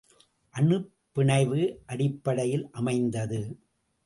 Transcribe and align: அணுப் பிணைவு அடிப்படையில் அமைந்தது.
அணுப் 0.53 0.87
பிணைவு 1.15 1.77
அடிப்படையில் 1.85 2.69
அமைந்தது. 2.71 3.41